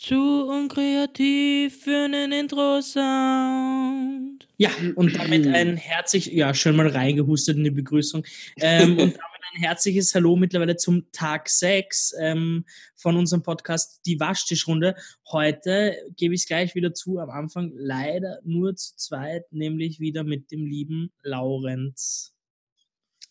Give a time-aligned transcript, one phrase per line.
[0.00, 4.48] Zu unkreativ für einen Intro-Sound.
[4.56, 8.24] Ja, und damit ein herzlich, ja, schön mal reingehustet in die Begrüßung.
[8.56, 9.18] Ähm, und damit
[9.52, 12.64] ein herzliches Hallo mittlerweile zum Tag 6 ähm,
[12.96, 14.96] von unserem Podcast Die Waschtischrunde.
[15.30, 20.24] Heute gebe ich es gleich wieder zu, am Anfang leider nur zu zweit, nämlich wieder
[20.24, 22.32] mit dem lieben Laurenz.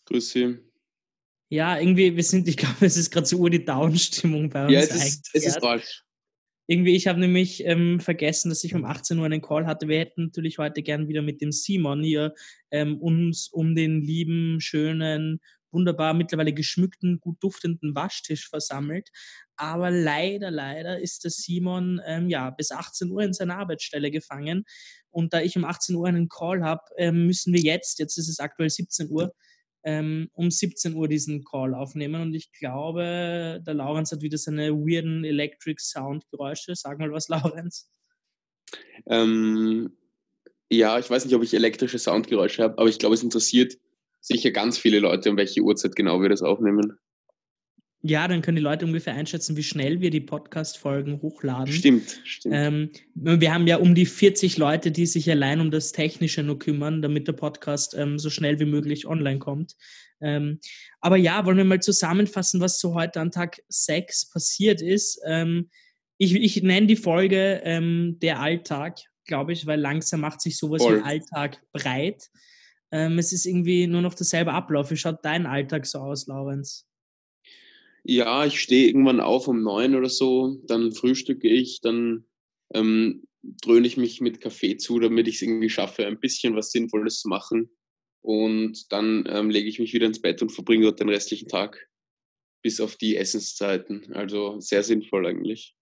[0.04, 0.58] Grüß Sie.
[1.48, 4.72] Ja, irgendwie, wir sind, ich glaube, es ist gerade so die Down-Stimmung bei uns.
[4.72, 6.04] Ja, es ist, es ist falsch
[6.70, 9.88] irgendwie, ich habe nämlich ähm, vergessen, dass ich um 18 Uhr einen Call hatte.
[9.88, 12.32] Wir hätten natürlich heute gern wieder mit dem Simon hier
[12.70, 15.40] ähm, uns um den lieben, schönen,
[15.72, 19.08] wunderbar mittlerweile geschmückten, gut duftenden Waschtisch versammelt.
[19.56, 24.62] Aber leider, leider ist der Simon ähm, ja bis 18 Uhr in seiner Arbeitsstelle gefangen.
[25.10, 28.28] Und da ich um 18 Uhr einen Call habe, ähm, müssen wir jetzt, jetzt ist
[28.28, 29.34] es aktuell 17 Uhr,
[29.84, 32.22] ähm, um 17 Uhr diesen Call aufnehmen.
[32.22, 36.74] Und ich glaube, der Laurenz hat wieder seine weirden Electric Sound Geräusche.
[36.74, 37.90] Sag mal was, Laurenz.
[39.06, 39.96] Ähm,
[40.70, 43.76] ja, ich weiß nicht, ob ich elektrische Soundgeräusche habe, aber ich glaube, es interessiert
[44.20, 46.98] sicher ganz viele Leute, um welche Uhrzeit genau wir das aufnehmen.
[48.02, 51.72] Ja, dann können die Leute ungefähr einschätzen, wie schnell wir die Podcast-Folgen hochladen.
[51.72, 52.54] Stimmt, stimmt.
[52.56, 56.58] Ähm, wir haben ja um die 40 Leute, die sich allein um das Technische nur
[56.58, 59.76] kümmern, damit der Podcast ähm, so schnell wie möglich online kommt.
[60.22, 60.60] Ähm,
[61.00, 65.20] aber ja, wollen wir mal zusammenfassen, was so heute an Tag 6 passiert ist.
[65.26, 65.68] Ähm,
[66.16, 70.82] ich, ich nenne die Folge ähm, Der Alltag, glaube ich, weil langsam macht sich sowas
[70.82, 71.00] Voll.
[71.00, 72.30] wie Alltag breit.
[72.92, 74.90] Ähm, es ist irgendwie nur noch derselbe Ablauf.
[74.90, 76.86] Wie schaut dein Alltag so aus, Laurenz?
[78.02, 82.24] Ja, ich stehe irgendwann auf um neun oder so, dann frühstücke ich, dann
[82.72, 86.70] ähm, dröhne ich mich mit Kaffee zu, damit ich es irgendwie schaffe, ein bisschen was
[86.70, 87.70] Sinnvolles zu machen.
[88.22, 91.88] Und dann ähm, lege ich mich wieder ins Bett und verbringe dort den restlichen Tag
[92.62, 94.12] bis auf die Essenszeiten.
[94.12, 95.74] Also sehr sinnvoll eigentlich.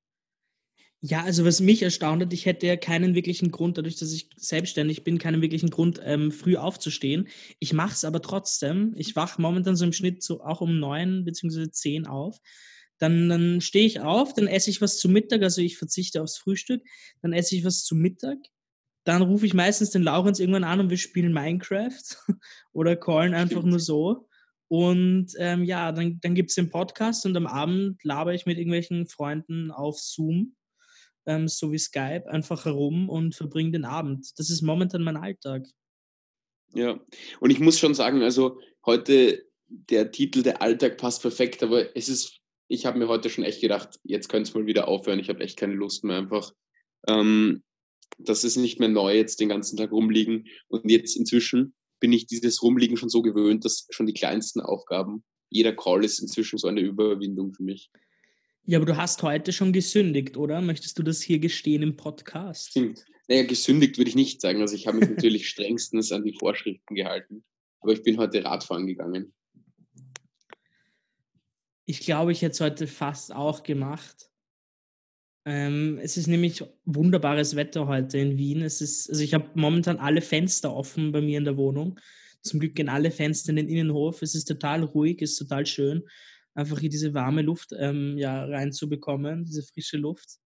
[1.01, 4.31] Ja, also was mich erstaunt hat, ich hätte ja keinen wirklichen Grund, dadurch, dass ich
[4.37, 7.29] selbstständig bin, keinen wirklichen Grund, ähm, früh aufzustehen.
[7.61, 8.95] Ich mache es aber trotzdem.
[8.97, 11.71] Ich wache momentan so im Schnitt so auch um neun bzw.
[11.71, 12.41] zehn auf.
[12.99, 16.37] Dann, dann stehe ich auf, dann esse ich was zu Mittag, also ich verzichte aufs
[16.37, 16.83] Frühstück,
[17.23, 18.39] dann esse ich was zu Mittag.
[19.05, 22.03] Dann rufe ich meistens den Laurenz irgendwann an und wir spielen Minecraft
[22.73, 24.29] oder callen einfach nur so.
[24.67, 28.59] Und ähm, ja, dann, dann gibt es den Podcast und am Abend laber ich mit
[28.59, 30.57] irgendwelchen Freunden auf Zoom
[31.29, 34.33] ähm, so wie Skype, einfach herum und verbringe den Abend.
[34.39, 35.67] Das ist momentan mein Alltag.
[36.75, 36.99] Ja,
[37.41, 42.09] und ich muss schon sagen, also heute der Titel Der Alltag passt perfekt, aber es
[42.09, 45.19] ist, ich habe mir heute schon echt gedacht, jetzt könnte es mal wieder aufhören.
[45.19, 46.53] Ich habe echt keine Lust mehr einfach.
[47.07, 47.63] Ähm,
[48.17, 50.49] das ist nicht mehr neu, jetzt den ganzen Tag rumliegen.
[50.69, 55.25] Und jetzt inzwischen bin ich dieses Rumliegen schon so gewöhnt, dass schon die kleinsten Aufgaben,
[55.51, 57.91] jeder Call ist inzwischen so eine Überwindung für mich.
[58.71, 60.61] Ja, aber du hast heute schon gesündigt, oder?
[60.61, 62.69] Möchtest du das hier gestehen im Podcast?
[62.69, 63.03] Stimmt.
[63.27, 64.61] Naja, gesündigt würde ich nicht sagen.
[64.61, 67.43] Also ich habe mich natürlich strengstens an die Vorschriften gehalten.
[67.81, 69.33] Aber ich bin heute Radfahren gegangen.
[71.87, 74.29] Ich glaube, ich hätte es heute fast auch gemacht.
[75.47, 78.61] Ähm, es ist nämlich wunderbares Wetter heute in Wien.
[78.61, 81.99] Es ist, also ich habe momentan alle Fenster offen bei mir in der Wohnung.
[82.43, 84.21] Zum Glück gehen alle Fenster in den Innenhof.
[84.21, 86.03] Es ist total ruhig, es ist total schön
[86.59, 90.39] einfach hier diese warme Luft ähm, ja, reinzubekommen, diese frische Luft.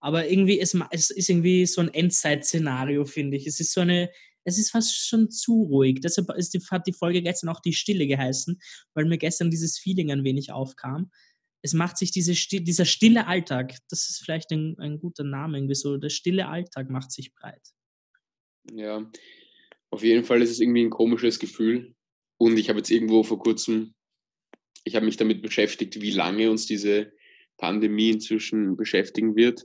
[0.00, 3.46] Aber irgendwie, es, es ist irgendwie so ein Endzeit-Szenario, finde ich.
[3.46, 4.10] Es ist so eine,
[4.44, 6.00] es ist fast schon zu ruhig.
[6.00, 8.58] Deshalb ist die, hat die Folge gestern auch die Stille geheißen,
[8.94, 11.10] weil mir gestern dieses Feeling ein wenig aufkam.
[11.62, 15.74] Es macht sich diese, dieser stille Alltag, das ist vielleicht ein, ein guter Name, irgendwie
[15.74, 17.60] so, der stille Alltag macht sich breit.
[18.72, 19.10] Ja,
[19.90, 21.94] auf jeden Fall ist es irgendwie ein komisches Gefühl.
[22.38, 23.94] Und ich habe jetzt irgendwo vor kurzem
[24.84, 27.12] ich habe mich damit beschäftigt, wie lange uns diese
[27.58, 29.64] Pandemie inzwischen beschäftigen wird.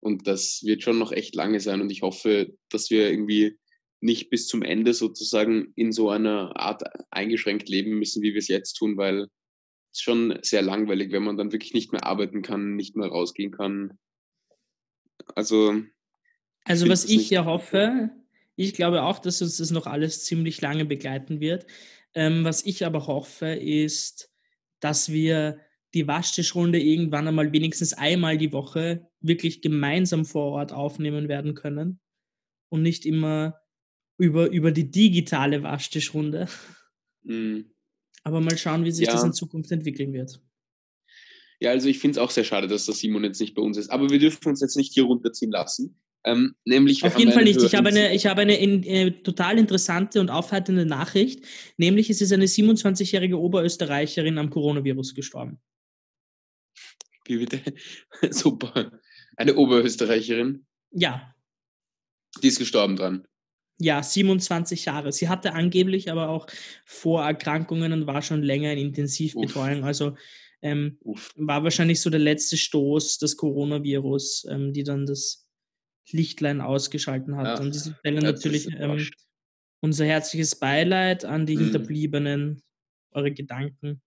[0.00, 1.80] Und das wird schon noch echt lange sein.
[1.80, 3.56] Und ich hoffe, dass wir irgendwie
[4.00, 8.48] nicht bis zum Ende sozusagen in so einer Art eingeschränkt leben müssen, wie wir es
[8.48, 9.26] jetzt tun, weil
[9.92, 13.50] es schon sehr langweilig, wenn man dann wirklich nicht mehr arbeiten kann, nicht mehr rausgehen
[13.50, 13.98] kann.
[15.34, 15.82] Also.
[16.64, 18.10] Also was ich ja hoffe,
[18.54, 21.66] ich glaube auch, dass uns das noch alles ziemlich lange begleiten wird.
[22.14, 24.30] Ähm, was ich aber hoffe, ist,
[24.80, 25.60] dass wir
[25.94, 32.00] die Waschtischrunde irgendwann einmal wenigstens einmal die Woche wirklich gemeinsam vor Ort aufnehmen werden können
[32.68, 33.60] und nicht immer
[34.18, 36.48] über, über die digitale Waschtischrunde.
[37.22, 37.70] Mhm.
[38.22, 39.12] Aber mal schauen, wie sich ja.
[39.12, 40.42] das in Zukunft entwickeln wird.
[41.60, 43.76] Ja, also ich finde es auch sehr schade, dass der Simon jetzt nicht bei uns
[43.76, 43.90] ist.
[43.90, 45.98] Aber wir dürfen uns jetzt nicht hier runterziehen lassen.
[46.28, 47.62] Ähm, nämlich Auf jeden Fall nicht.
[47.62, 51.42] Ich habe eine, ich habe eine in, äh, total interessante und aufhaltende Nachricht.
[51.78, 55.58] Nämlich es ist eine 27-jährige Oberösterreicherin am Coronavirus gestorben.
[57.24, 57.62] Wie bitte?
[58.30, 59.00] Super.
[59.36, 60.66] Eine Oberösterreicherin?
[60.90, 61.34] Ja.
[62.42, 63.26] Die ist gestorben dran.
[63.78, 65.12] Ja, 27 Jahre.
[65.12, 66.46] Sie hatte angeblich aber auch
[66.84, 69.80] Vorerkrankungen und war schon länger in Intensivbetreuung.
[69.80, 69.86] Uff.
[69.86, 70.16] Also
[70.60, 70.98] ähm,
[71.36, 75.47] war wahrscheinlich so der letzte Stoß des Coronavirus, ähm, die dann das
[76.12, 77.46] Lichtlein ausgeschalten hat.
[77.46, 79.06] Ja, an dieser Stelle natürlich ähm,
[79.80, 81.64] unser herzliches Beileid an die mhm.
[81.64, 82.62] Hinterbliebenen,
[83.12, 84.00] eure Gedanken.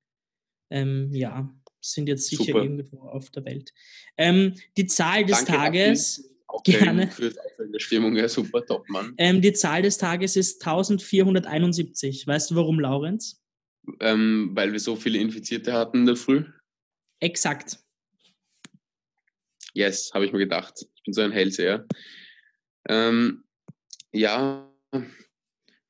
[0.70, 2.64] Ähm, ja, sind jetzt sicher Super.
[2.64, 3.74] irgendwo auf der Welt.
[4.18, 6.28] Ähm, die Zahl des Danke, Tages.
[6.64, 7.08] Gerne.
[7.08, 7.34] Für
[7.78, 9.14] Stimmung, ja, super, top, Mann.
[9.18, 12.28] Ähm, die Zahl des Tages ist 1471.
[12.28, 13.42] Weißt du warum, Laurenz?
[14.00, 16.44] Ähm, weil wir so viele Infizierte hatten in der Früh.
[17.20, 17.80] Exakt.
[19.74, 20.86] Yes, habe ich mir gedacht.
[20.96, 21.86] Ich bin so ein Hellseher.
[22.88, 23.44] Ähm,
[24.12, 24.70] ja.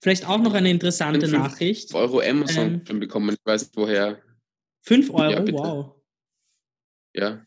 [0.02, 1.94] Vielleicht auch noch eine interessante Nachricht.
[1.94, 3.30] Euro Amazon ähm, bekommen.
[3.30, 4.22] Ich weiß nicht woher.
[4.84, 5.96] 5 Euro, ja, wow.
[7.14, 7.46] Ja.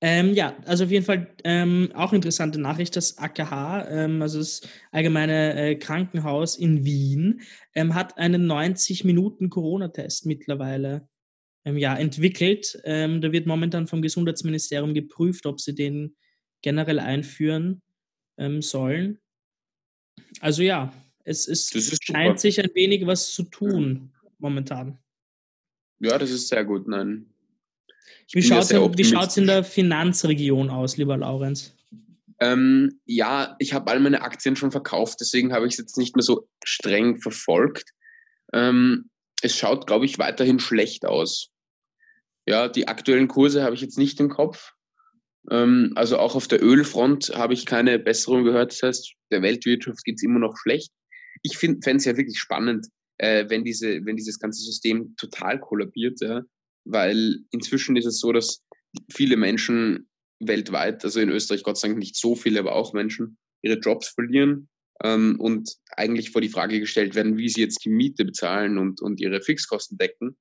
[0.00, 4.60] Ähm, ja, also auf jeden Fall ähm, auch interessante Nachricht, das AKH, ähm, also das
[4.92, 7.40] allgemeine äh, Krankenhaus in Wien,
[7.74, 11.08] ähm, hat einen 90-Minuten-Corona-Test mittlerweile
[11.64, 12.78] ähm, ja, entwickelt.
[12.84, 16.16] Ähm, da wird momentan vom Gesundheitsministerium geprüft, ob sie den
[16.62, 17.82] generell einführen
[18.58, 19.20] sollen.
[20.40, 21.70] Also ja, es, es
[22.02, 24.98] scheint sich ein wenig was zu tun momentan.
[26.00, 27.26] Ja, das ist sehr gut, nein.
[28.32, 31.74] Wie schaut es in der Finanzregion aus, lieber Laurenz?
[32.40, 36.16] Ähm, ja, ich habe all meine Aktien schon verkauft, deswegen habe ich es jetzt nicht
[36.16, 37.92] mehr so streng verfolgt.
[38.52, 39.10] Ähm,
[39.40, 41.53] es schaut, glaube ich, weiterhin schlecht aus.
[42.46, 44.72] Ja, die aktuellen Kurse habe ich jetzt nicht im Kopf.
[45.50, 48.72] Ähm, also auch auf der Ölfront habe ich keine Besserung gehört.
[48.72, 50.92] Das heißt, der Weltwirtschaft geht es immer noch schlecht.
[51.42, 52.86] Ich fände es ja wirklich spannend,
[53.18, 56.20] äh, wenn, diese, wenn dieses ganze System total kollabiert.
[56.84, 58.62] Weil inzwischen ist es so, dass
[59.10, 60.08] viele Menschen
[60.40, 64.08] weltweit, also in Österreich Gott sei Dank nicht so viele, aber auch Menschen, ihre Jobs
[64.08, 64.68] verlieren
[65.02, 69.00] ähm, und eigentlich vor die Frage gestellt werden, wie sie jetzt die Miete bezahlen und,
[69.00, 70.36] und ihre Fixkosten decken.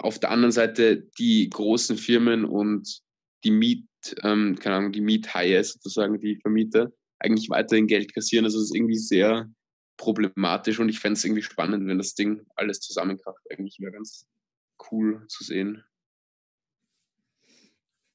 [0.00, 3.00] Auf der anderen Seite die großen Firmen und
[3.44, 3.86] die Miet,
[4.22, 8.44] ähm, keine Ahnung, die Miethaie sozusagen, die Vermieter, eigentlich weiterhin Geld kassieren.
[8.44, 9.50] Also es ist irgendwie sehr
[9.96, 13.42] problematisch und ich fände es irgendwie spannend, wenn das Ding alles zusammenkracht.
[13.50, 14.26] Eigentlich wäre ganz,
[14.90, 15.82] cool zu sehen.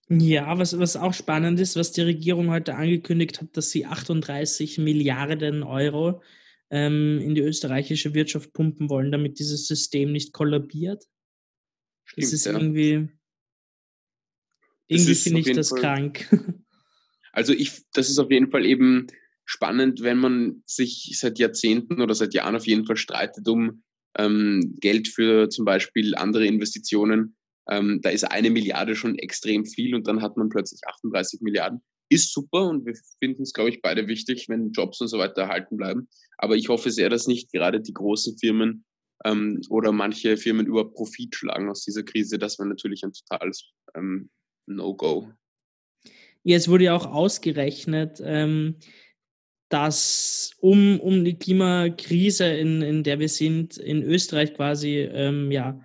[0.09, 4.77] Ja, was, was auch spannend ist, was die Regierung heute angekündigt hat, dass sie 38
[4.77, 6.21] Milliarden Euro
[6.69, 11.05] ähm, in die österreichische Wirtschaft pumpen wollen, damit dieses System nicht kollabiert.
[12.13, 12.53] Stimmt, das ist ja.
[12.53, 13.09] irgendwie,
[14.87, 16.29] irgendwie finde ich das Fall, krank.
[17.35, 19.07] Also ich, das ist auf jeden Fall eben
[19.43, 23.81] spannend, wenn man sich seit Jahrzehnten oder seit Jahren auf jeden Fall streitet um
[24.15, 27.35] ähm, Geld für zum Beispiel andere Investitionen.
[27.67, 31.81] Ähm, da ist eine Milliarde schon extrem viel und dann hat man plötzlich 38 Milliarden.
[32.07, 35.41] Ist super und wir finden es, glaube ich, beide wichtig, wenn Jobs und so weiter
[35.41, 36.07] erhalten bleiben.
[36.37, 38.85] Aber ich hoffe sehr, dass nicht gerade die großen Firmen
[39.23, 42.37] ähm, oder manche Firmen über Profit schlagen aus dieser Krise.
[42.37, 44.29] Das wäre natürlich ein totales ähm,
[44.67, 45.31] No-Go.
[46.43, 48.77] Ja, es wurde ja auch ausgerechnet, ähm,
[49.69, 55.79] dass um, um die Klimakrise, in, in der wir sind, in Österreich quasi ähm, ja,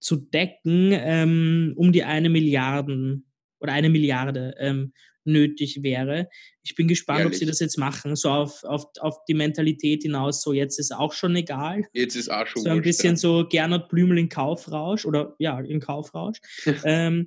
[0.00, 3.22] zu decken, ähm, um die eine Milliarde
[3.60, 4.92] oder eine Milliarde ähm,
[5.24, 6.28] nötig wäre.
[6.62, 7.34] Ich bin gespannt, Ehrlich?
[7.34, 10.92] ob sie das jetzt machen, so auf, auf, auf die Mentalität hinaus, so jetzt ist
[10.92, 11.84] auch schon egal.
[11.92, 15.80] Jetzt ist auch schon So ein bisschen so Gernot Blümel in Kaufrausch oder ja, in
[15.80, 16.38] Kaufrausch.
[16.84, 17.26] ähm,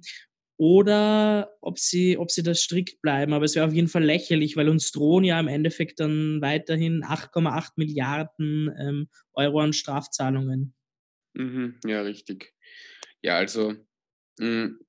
[0.58, 3.34] oder ob sie, ob sie das strikt bleiben.
[3.34, 7.04] Aber es wäre auf jeden Fall lächerlich, weil uns drohen ja im Endeffekt dann weiterhin
[7.04, 10.76] 8,8 Milliarden ähm, Euro an Strafzahlungen.
[11.34, 12.54] Mhm, ja, richtig.
[13.22, 13.74] Ja, also
[14.40, 14.80] mh, hm,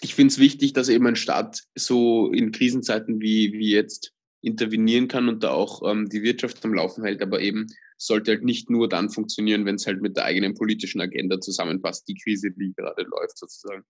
[0.00, 5.08] ich finde es wichtig, dass eben ein Staat so in Krisenzeiten wie, wie jetzt intervenieren
[5.08, 7.66] kann und da auch ähm, die Wirtschaft am Laufen hält, aber eben
[7.98, 12.08] sollte halt nicht nur dann funktionieren, wenn es halt mit der eigenen politischen Agenda zusammenpasst,
[12.08, 13.84] die Krise, die gerade läuft sozusagen.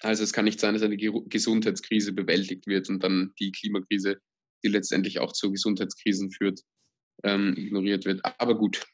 [0.00, 4.18] Also es kann nicht sein, dass eine Gesundheitskrise bewältigt wird und dann die Klimakrise,
[4.64, 6.60] die letztendlich auch zu Gesundheitskrisen führt,
[7.22, 8.22] ähm, ignoriert wird.
[8.38, 8.86] Aber gut,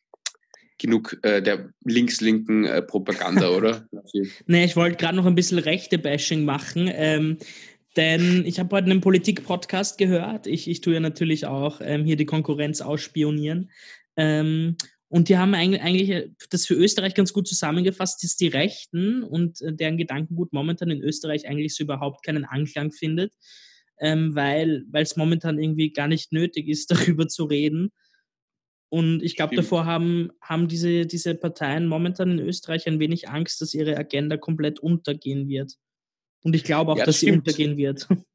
[0.81, 3.87] genug äh, der links-linken äh, Propaganda, oder?
[4.47, 6.91] nee, ich wollte gerade noch ein bisschen rechte Bashing machen.
[6.93, 7.39] Ähm,
[7.97, 10.47] denn ich habe heute einen Politik-Podcast gehört.
[10.47, 13.71] Ich, ich tue ja natürlich auch ähm, hier die Konkurrenz ausspionieren.
[14.17, 14.77] Ähm,
[15.09, 19.73] und die haben eigentlich das für Österreich ganz gut zusammengefasst, dass die Rechten und äh,
[19.73, 23.35] deren Gedankengut momentan in Österreich eigentlich so überhaupt keinen Anklang findet,
[23.99, 27.91] ähm, weil es momentan irgendwie gar nicht nötig ist, darüber zu reden.
[28.91, 33.61] Und ich glaube, davor haben, haben diese, diese Parteien momentan in Österreich ein wenig Angst,
[33.61, 35.77] dass ihre Agenda komplett untergehen wird.
[36.43, 37.33] Und ich glaube auch, ja, das dass stimmt.
[37.33, 38.09] sie untergehen wird.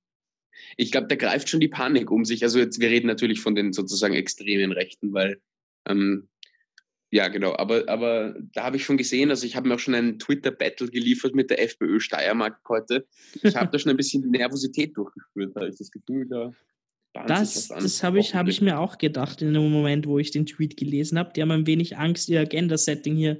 [0.77, 2.41] Ich glaube, da greift schon die Panik um sich.
[2.41, 5.41] Also jetzt, wir reden natürlich von den sozusagen extremen Rechten, weil
[5.85, 6.29] ähm,
[7.11, 7.55] ja, genau.
[7.55, 10.89] Aber, aber da habe ich schon gesehen, also ich habe mir auch schon einen Twitter-Battle
[10.89, 13.05] geliefert mit der FPÖ Steiermark heute.
[13.41, 16.53] Ich habe da schon ein bisschen Nervosität durchgeführt, da ist das Gefühl, da.
[17.27, 20.45] Das, das habe ich, hab ich mir auch gedacht in dem Moment, wo ich den
[20.45, 21.31] Tweet gelesen habe.
[21.33, 23.39] Die haben ein wenig Angst, ihr Agenda-Setting hier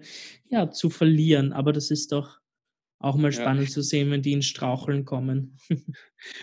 [0.50, 1.51] ja, zu verlieren.
[1.51, 2.39] Aber das ist doch
[3.00, 3.74] auch mal spannend ja.
[3.74, 5.58] zu sehen, wenn die in Straucheln kommen.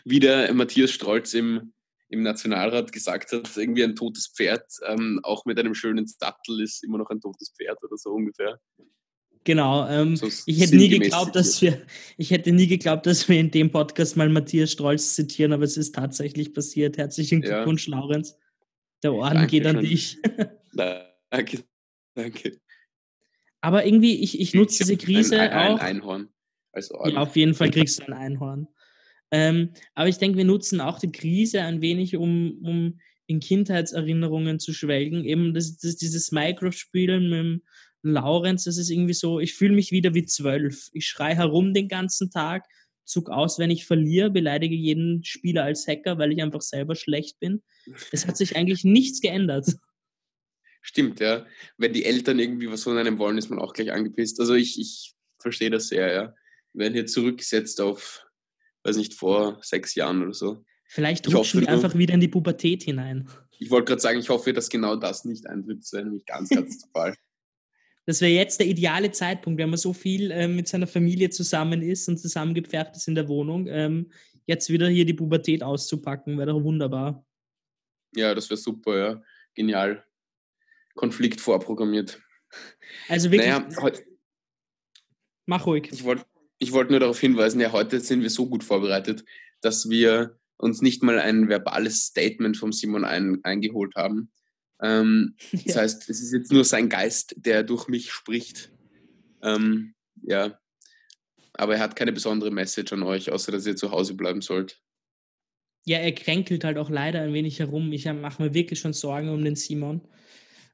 [0.04, 1.72] Wie der Matthias Strolz im
[2.12, 6.84] im Nationalrat gesagt hat, irgendwie ein totes Pferd, ähm, auch mit einem schönen Sattel ist
[6.84, 8.60] immer noch ein totes Pferd oder so ungefähr.
[9.44, 9.88] Genau.
[9.88, 11.82] Ähm, so ich hätte nie geglaubt, dass wir,
[12.16, 15.76] ich hätte nie geglaubt, dass wir in dem Podcast mal Matthias Strolz zitieren, aber es
[15.76, 16.96] ist tatsächlich passiert.
[16.96, 17.96] Herzlichen Glückwunsch, ja.
[17.96, 18.36] Laurenz.
[19.02, 19.84] Der Orden danke geht an schon.
[19.84, 20.18] dich.
[21.30, 21.64] danke,
[22.14, 22.60] danke.
[23.60, 25.78] Aber irgendwie, ich, ich nutze diese Krise ein, ein, auch.
[25.78, 26.28] Ein Einhorn
[26.72, 27.14] als Orden.
[27.14, 28.68] Ja, auf jeden Fall kriegst du ein Einhorn.
[29.30, 34.60] Ähm, aber ich denke, wir nutzen auch die Krise ein wenig, um, um in Kindheitserinnerungen
[34.60, 35.24] zu schwelgen.
[35.24, 37.62] Eben das, das, dieses Minecraft-Spielen mit dem
[38.02, 40.88] Laurenz, das ist irgendwie so, ich fühle mich wieder wie zwölf.
[40.92, 42.66] Ich schreie herum den ganzen Tag,
[43.04, 47.38] zug aus, wenn ich verliere, beleidige jeden Spieler als Hacker, weil ich einfach selber schlecht
[47.38, 47.62] bin.
[48.10, 49.66] Es hat sich eigentlich nichts geändert.
[50.80, 51.46] Stimmt, ja.
[51.76, 54.40] Wenn die Eltern irgendwie was von einem wollen, ist man auch gleich angepisst.
[54.40, 56.34] Also ich, ich verstehe das sehr, ja.
[56.72, 58.26] Wenn ihr zurücksetzt auf
[58.84, 60.64] weiß nicht, vor sechs Jahren oder so.
[60.86, 63.28] Vielleicht rutschen wir einfach wieder in die Pubertät hinein.
[63.58, 65.80] Ich wollte gerade sagen, ich hoffe, dass genau das nicht eintritt.
[65.80, 67.14] Das wäre nämlich ganz, ganz Fall.
[68.06, 71.82] Das wäre jetzt der ideale Zeitpunkt, wenn man so viel äh, mit seiner Familie zusammen
[71.82, 73.66] ist und zusammengepfercht ist in der Wohnung.
[73.68, 74.10] Ähm,
[74.46, 77.24] jetzt wieder hier die Pubertät auszupacken, wäre doch wunderbar.
[78.14, 79.22] Ja, das wäre super, ja.
[79.54, 80.04] Genial.
[80.94, 82.20] Konflikt vorprogrammiert.
[83.08, 83.50] Also wirklich.
[83.50, 83.68] Naja,
[85.46, 85.88] mach ruhig.
[85.92, 86.24] Ich wollte
[86.62, 89.24] ich wollte nur darauf hinweisen, ja, heute sind wir so gut vorbereitet,
[89.62, 94.30] dass wir uns nicht mal ein verbales Statement vom Simon ein, eingeholt haben.
[94.82, 95.60] Ähm, ja.
[95.66, 98.72] Das heißt, es ist jetzt nur sein Geist, der durch mich spricht.
[99.42, 100.58] Ähm, ja,
[101.54, 104.80] aber er hat keine besondere Message an euch, außer dass ihr zu Hause bleiben sollt.
[105.84, 107.92] Ja, er kränkelt halt auch leider ein wenig herum.
[107.92, 110.00] Ich mache mir wirklich schon Sorgen um den Simon.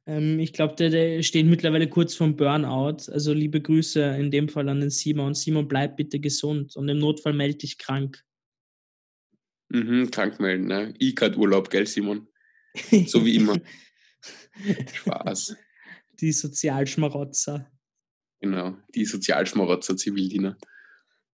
[0.06, 3.10] Ähm, ich glaube, der, der, steht mittlerweile kurz vorm Burnout.
[3.10, 5.34] Also liebe Grüße in dem Fall an den Simon.
[5.34, 8.22] Simon, bleib bitte gesund und im Notfall melde dich krank.
[9.70, 10.94] Mhm, krank melden, ne?
[10.98, 12.26] ICAT-Urlaub, gell, Simon?
[13.06, 13.56] So wie immer.
[14.94, 15.56] Spaß.
[16.20, 17.70] Die Sozialschmarotzer.
[18.40, 20.56] Genau, die Sozialschmarotzer Zivildiener.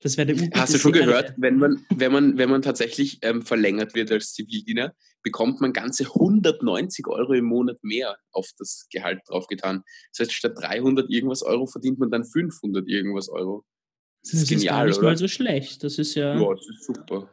[0.00, 3.40] Das wäre der Hast du schon gehört, wenn man, wenn man, wenn man tatsächlich ähm,
[3.40, 9.20] verlängert wird als Zivildiener, bekommt man ganze 190 Euro im Monat mehr auf das Gehalt
[9.26, 9.82] draufgetan.
[10.12, 13.64] Das heißt, statt 300 irgendwas Euro verdient man dann 500 irgendwas Euro.
[14.22, 15.06] Das ist, das genial, ist gar nicht oder?
[15.08, 15.82] mal so schlecht.
[15.84, 17.30] Das ist ja, ja das ist super.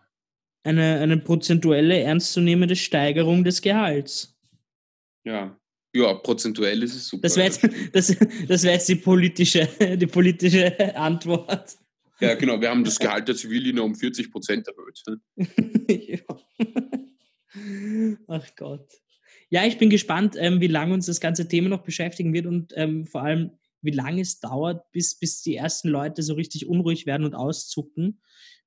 [0.64, 4.38] Eine, eine prozentuelle, ernstzunehmende Steigerung des Gehalts.
[5.24, 5.58] Ja,
[5.94, 7.24] ja, prozentuell ist es super.
[7.24, 8.16] Das wäre jetzt, das,
[8.48, 11.78] das wär jetzt die, politische, die politische Antwort.
[12.22, 12.62] Ja, genau.
[12.62, 15.04] Wir haben das Gehalt der Zivildiener um 40 Prozent erhöht.
[18.28, 18.88] Ach Gott.
[19.50, 22.72] Ja, ich bin gespannt, ähm, wie lange uns das ganze Thema noch beschäftigen wird und
[22.78, 23.52] ähm, vor allem,
[23.82, 28.22] wie lange es dauert, bis, bis die ersten Leute so richtig unruhig werden und auszucken,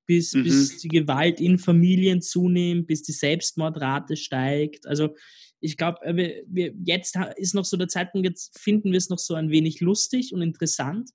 [0.05, 0.43] bis, mhm.
[0.43, 4.85] bis die Gewalt in Familien zunimmt, bis die Selbstmordrate steigt.
[4.85, 5.15] Also
[5.59, 9.09] ich glaube, äh, wir, wir, jetzt ist noch so der Zeitpunkt, jetzt finden wir es
[9.09, 11.11] noch so ein wenig lustig und interessant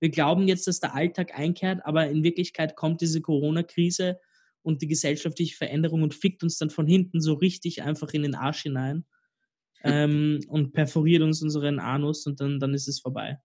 [0.00, 4.20] wir glauben jetzt, dass der Alltag einkehrt, aber in Wirklichkeit kommt diese Corona-Krise
[4.62, 8.34] und die gesellschaftliche Veränderung und fickt uns dann von hinten so richtig einfach in den
[8.34, 9.04] Arsch hinein
[9.84, 13.38] ähm, und perforiert uns unseren Anus und dann, dann ist es vorbei.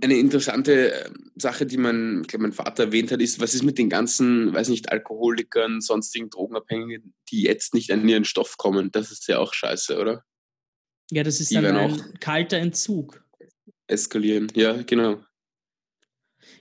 [0.00, 3.64] Eine interessante ähm, Sache, die mein, ich glaube, mein Vater erwähnt hat, ist, was ist
[3.64, 8.90] mit den ganzen, weiß nicht, Alkoholikern, sonstigen Drogenabhängigen, die jetzt nicht an ihren Stoff kommen?
[8.92, 10.24] Das ist ja auch scheiße, oder?
[11.10, 13.24] Ja, das ist die dann ein kalter Entzug
[13.86, 14.50] eskalieren.
[14.54, 15.22] Ja, genau.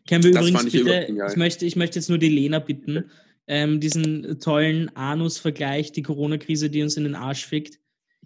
[0.08, 3.10] Können wir das übrigens bitte, ich möchte, ich möchte jetzt nur die Lena bitten,
[3.48, 7.80] ähm, diesen tollen Anus-Vergleich, die Corona-Krise, die uns in den Arsch fickt.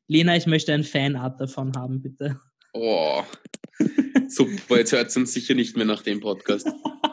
[0.07, 2.39] Lena, ich möchte ein Fanart davon haben, bitte.
[2.79, 3.23] Oh,
[4.27, 6.67] super, jetzt hört es uns sicher nicht mehr nach dem Podcast.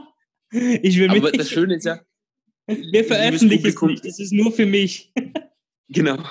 [0.51, 2.01] ich will Aber das Schöne ist ja,
[2.67, 5.13] wir veröffentlichen es nicht, das ist nur für mich.
[5.89, 6.23] genau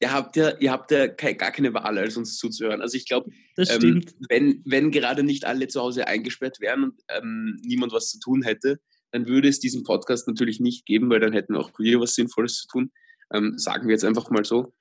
[0.00, 2.80] ihr habt ja, ihr habt ja gar keine Wahl, als uns zuzuhören.
[2.80, 7.58] Also ich glaube, ähm, wenn, wenn gerade nicht alle zu Hause eingesperrt wären und ähm,
[7.62, 11.32] niemand was zu tun hätte, dann würde es diesen Podcast natürlich nicht geben, weil dann
[11.32, 12.92] hätten auch wir was Sinnvolles zu tun.
[13.32, 14.74] Ähm, sagen wir jetzt einfach mal so.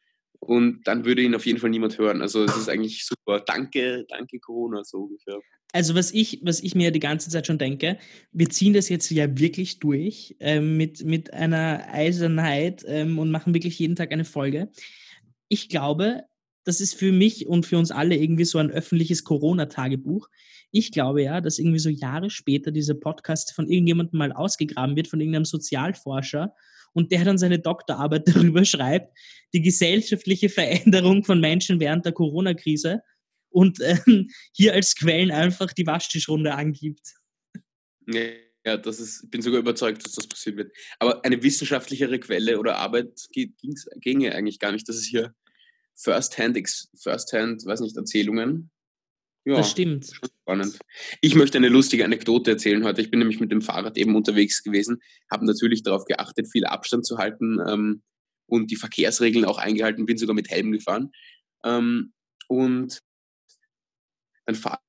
[0.44, 2.22] Und dann würde ihn auf jeden Fall niemand hören.
[2.22, 3.40] Also es ist eigentlich super.
[3.40, 5.40] Danke, danke Corona, so ungefähr.
[5.72, 7.98] also was ich, was ich mir die ganze Zeit schon denke,
[8.32, 13.54] wir ziehen das jetzt ja wirklich durch ähm, mit, mit einer Eisernheit ähm, und machen
[13.54, 14.70] wirklich jeden Tag eine Folge.
[15.48, 16.24] Ich glaube,
[16.66, 20.30] das ist für mich und für uns alle irgendwie so ein öffentliches Corona-Tagebuch.
[20.72, 25.08] Ich glaube ja, dass irgendwie so Jahre später dieser Podcast von irgendjemandem mal ausgegraben wird,
[25.08, 26.54] von irgendeinem Sozialforscher
[26.94, 29.18] und der dann seine Doktorarbeit darüber schreibt,
[29.54, 33.02] die gesellschaftliche Veränderung von Menschen während der Corona-Krise
[33.50, 37.14] und ähm, hier als Quellen einfach die Waschtischrunde angibt.
[38.66, 40.76] Ja, das ist, ich bin sogar überzeugt, dass das passieren wird.
[41.00, 44.88] Aber eine wissenschaftlichere Quelle oder Arbeit ginge eigentlich gar nicht.
[44.88, 45.34] Das ist hier
[45.96, 46.58] First-Hand,
[46.98, 48.72] First-Hand, weiß nicht, Erzählungen.
[49.46, 50.10] Ja, das stimmt.
[50.42, 50.80] Spannend.
[51.22, 53.02] Ich möchte eine lustige Anekdote erzählen heute.
[53.02, 57.06] Ich bin nämlich mit dem Fahrrad eben unterwegs gewesen, habe natürlich darauf geachtet, viel Abstand
[57.06, 58.04] zu halten ähm,
[58.46, 61.12] und die Verkehrsregeln auch eingehalten, bin sogar mit Helm gefahren.
[61.66, 62.14] Ähm,
[62.48, 63.02] und
[64.46, 64.80] dann fahre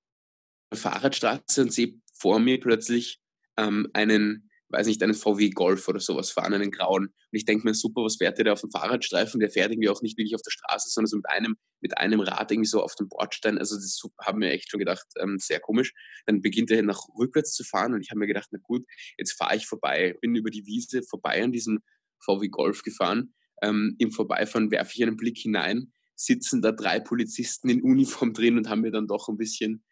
[0.72, 3.20] ich Fahrradstraße und sehe vor mir plötzlich
[3.56, 4.43] ähm, einen
[4.74, 7.04] weiß nicht, einen VW Golf oder sowas fahren, einen grauen.
[7.06, 9.40] Und ich denke mir, super, was fährt der da auf dem Fahrradstreifen?
[9.40, 12.20] Der fährt irgendwie auch nicht wirklich auf der Straße, sondern so mit einem, mit einem
[12.20, 13.58] Rad irgendwie so auf dem Bordstein.
[13.58, 15.92] Also das haben wir echt schon gedacht, ähm, sehr komisch.
[16.26, 18.84] Dann beginnt er nach rückwärts zu fahren und ich habe mir gedacht, na gut,
[19.16, 21.80] jetzt fahre ich vorbei, bin über die Wiese vorbei an diesem
[22.24, 23.34] VW Golf gefahren.
[23.62, 28.58] Ähm, Im Vorbeifahren werfe ich einen Blick hinein, sitzen da drei Polizisten in Uniform drin
[28.58, 29.84] und haben mir dann doch ein bisschen,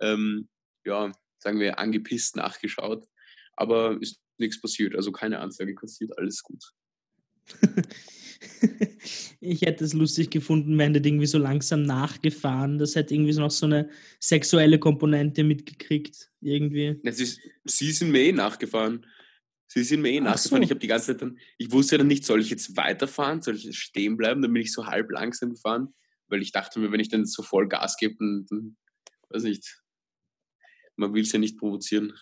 [0.00, 0.48] ähm,
[0.84, 3.06] ja, sagen wir, angepisst nachgeschaut.
[3.56, 6.62] Aber ist nichts passiert, also keine Anzeige kassiert, alles gut.
[9.40, 12.78] ich hätte es lustig gefunden, wenn der irgendwie so langsam nachgefahren.
[12.78, 13.88] Das hätte irgendwie so noch so eine
[14.20, 17.00] sexuelle Komponente mitgekriegt, irgendwie.
[17.02, 17.26] Ja, sie,
[17.64, 19.06] sie, sind mir eh nachgefahren.
[19.66, 20.62] Sie sind mir eh nachgefahren.
[20.62, 20.64] So.
[20.64, 23.42] Ich habe die ganze Zeit dann, ich wusste ja dann nicht, soll ich jetzt weiterfahren,
[23.42, 24.42] soll ich jetzt stehen bleiben?
[24.42, 25.94] Dann bin ich so halb langsam gefahren,
[26.28, 28.76] weil ich dachte mir, wenn ich dann so voll Gas gebe, dann, dann
[29.30, 29.82] weiß nicht,
[30.96, 32.14] man will es ja nicht provozieren.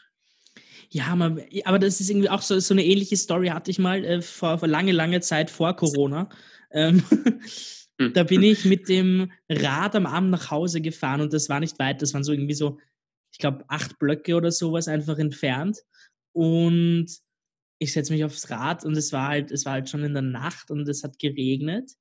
[0.91, 4.05] Ja, man, aber das ist irgendwie auch so, so eine ähnliche Story hatte ich mal
[4.05, 6.29] äh, vor, vor lange, lange Zeit vor Corona.
[6.71, 7.03] Ähm,
[8.01, 8.13] hm.
[8.13, 11.79] da bin ich mit dem Rad am Abend nach Hause gefahren und das war nicht
[11.79, 12.79] weit, das waren so irgendwie so,
[13.33, 15.79] ich glaube, acht Blöcke oder sowas einfach entfernt.
[16.33, 17.07] Und
[17.79, 20.23] ich setze mich aufs Rad und es war halt, es war halt schon in der
[20.23, 21.93] Nacht und es hat geregnet.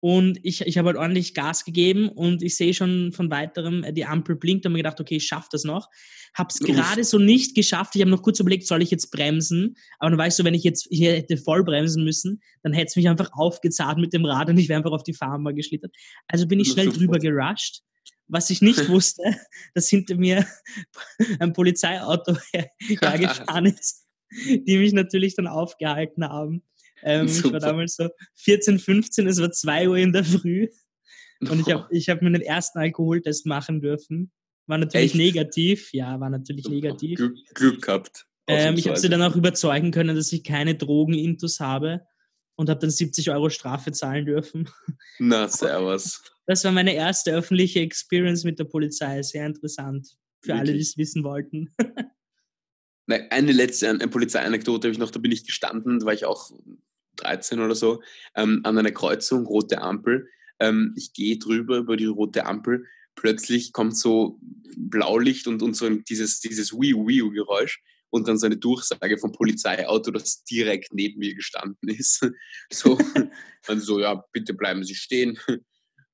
[0.00, 3.92] Und ich, ich habe halt ordentlich Gas gegeben und ich sehe schon von weiterem, äh,
[3.92, 5.88] die Ampel blinkt und mir gedacht, okay, ich schaffe das noch.
[6.34, 7.96] Habe es gerade so nicht geschafft.
[7.96, 9.76] Ich habe noch kurz überlegt, soll ich jetzt bremsen?
[9.98, 12.96] Aber dann weißt du, wenn ich jetzt hier hätte voll bremsen müssen, dann hätte es
[12.96, 15.94] mich einfach aufgezahlt mit dem Rad und ich wäre einfach auf die Fahrbahn geschlittert.
[16.28, 17.82] Also bin ich schnell drüber gerusht.
[18.28, 19.22] Was ich nicht wusste,
[19.74, 20.46] dass hinter mir
[21.40, 22.36] ein Polizeiauto
[23.00, 26.62] hergefahren ist, die mich natürlich dann aufgehalten haben.
[27.02, 30.68] Ähm, ich war damals so 14, 15, es war 2 Uhr in der Früh.
[31.40, 34.32] Und ich habe ich hab mir den ersten Alkoholtest machen dürfen.
[34.66, 35.16] War natürlich Echt?
[35.16, 35.92] negativ.
[35.92, 36.74] Ja, war natürlich Super.
[36.74, 37.16] negativ.
[37.16, 38.26] Glück, Glück gehabt.
[38.46, 42.02] Ähm, ich habe sie dann auch überzeugen können, dass ich keine Drogenintus habe
[42.56, 44.68] und habe dann 70 Euro Strafe zahlen dürfen.
[45.18, 46.22] Na, servus.
[46.46, 49.22] Das war meine erste öffentliche Experience mit der Polizei.
[49.22, 50.16] Sehr interessant.
[50.40, 50.60] Für Wirklich?
[50.60, 51.74] alle, die es wissen wollten.
[53.30, 56.50] Eine letzte eine Polizeianekdote habe ich noch, da bin ich gestanden, da war ich auch
[57.18, 58.02] 13 oder so,
[58.34, 60.28] ähm, an einer Kreuzung, rote Ampel.
[60.60, 62.86] Ähm, ich gehe drüber über die rote Ampel.
[63.14, 64.40] Plötzlich kommt so
[64.76, 70.44] Blaulicht und, und so dieses, dieses Wiu-Wiu-Geräusch und dann so eine Durchsage vom Polizeiauto, das
[70.44, 72.26] direkt neben mir gestanden ist.
[72.70, 72.98] So,
[73.66, 75.38] dann so, ja, bitte bleiben Sie stehen.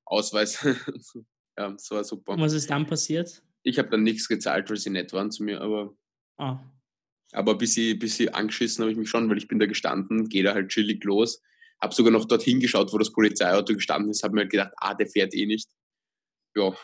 [0.05, 0.63] Ausweis.
[1.59, 2.33] ja, das war super.
[2.33, 3.43] Und was ist dann passiert?
[3.63, 5.97] Ich habe dann nichts gezahlt, weil sie nett waren zu mir, aber.
[6.37, 6.61] Ah.
[7.35, 10.43] Aber ein bisschen, bisschen angeschissen habe ich mich schon, weil ich bin da gestanden, gehe
[10.43, 11.43] da halt chillig los.
[11.81, 14.95] Habe sogar noch dorthin geschaut, wo das Polizeiauto gestanden ist, habe mir halt gedacht, ah,
[14.95, 15.69] der fährt eh nicht.
[16.55, 16.75] Ja,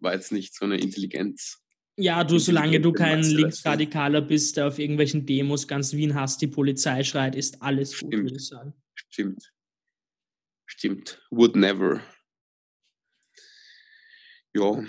[0.00, 1.62] war jetzt nicht so eine Intelligenz.
[1.98, 6.46] Ja, du, solange du kein Linksradikaler bist, der auf irgendwelchen Demos ganz Wien hasst, die
[6.46, 8.74] Polizei schreit, ist alles gut, würde ich sagen.
[8.94, 9.50] Stimmt.
[10.66, 11.22] Stimmt.
[11.30, 12.02] Would never.
[14.54, 14.84] Ja.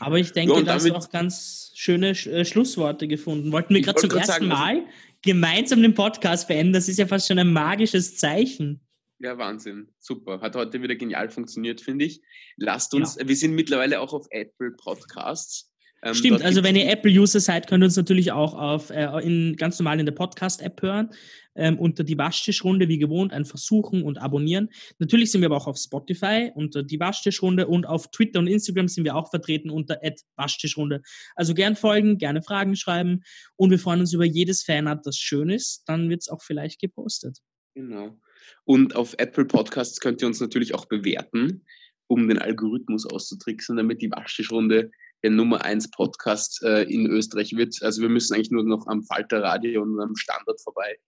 [0.00, 3.52] Aber ich denke, ja, da hast du auch ganz schöne äh, Schlussworte gefunden.
[3.52, 4.86] Wollten wir gerade zum ersten sagen, Mal
[5.22, 6.72] gemeinsam den Podcast beenden.
[6.72, 8.80] Das ist ja fast schon ein magisches Zeichen.
[9.18, 9.88] Ja, Wahnsinn.
[9.98, 10.40] Super.
[10.40, 12.22] Hat heute wieder genial funktioniert, finde ich.
[12.56, 13.28] Lasst uns, ja.
[13.28, 15.69] wir sind mittlerweile auch auf Apple Podcasts.
[16.02, 19.56] Ähm, Stimmt, also wenn ihr Apple-User seid, könnt ihr uns natürlich auch auf, äh, in,
[19.56, 21.10] ganz normal in der Podcast-App hören.
[21.56, 24.70] Ähm, unter die Waschtischrunde, wie gewohnt, einfach suchen und abonnieren.
[24.98, 28.86] Natürlich sind wir aber auch auf Spotify unter die Waschtischrunde und auf Twitter und Instagram
[28.86, 30.00] sind wir auch vertreten unter
[30.36, 31.02] Waschtischrunde.
[31.34, 33.24] Also gern folgen, gerne Fragen schreiben
[33.56, 35.82] und wir freuen uns über jedes Fanart, das schön ist.
[35.86, 37.40] Dann wird es auch vielleicht gepostet.
[37.74, 38.16] Genau.
[38.64, 41.66] Und auf Apple Podcasts könnt ihr uns natürlich auch bewerten,
[42.06, 47.82] um den Algorithmus auszutricksen, damit die Waschtischrunde der Nummer 1 Podcast äh, in Österreich wird.
[47.82, 50.98] Also wir müssen eigentlich nur noch am Falter Radio und am Standard vorbei.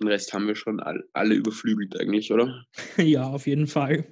[0.00, 2.64] Den Rest haben wir schon all, alle überflügelt eigentlich, oder?
[2.96, 4.06] Ja, auf jeden Fall.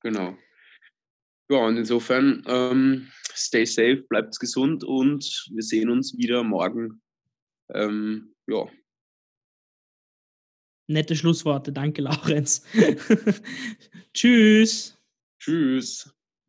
[0.00, 0.36] Genau.
[1.50, 7.00] Ja, und insofern ähm, stay safe, bleibt gesund und wir sehen uns wieder morgen.
[7.72, 8.68] Ähm, ja.
[10.88, 12.64] Nette Schlussworte, danke, Laurenz.
[14.14, 14.98] Tschüss.
[15.38, 16.14] Tschüss.